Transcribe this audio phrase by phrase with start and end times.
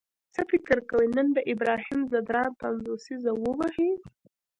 [0.33, 3.89] څه فکر کوئ نن به ابراهیم ځدراڼ پنځوسیزه ووهي؟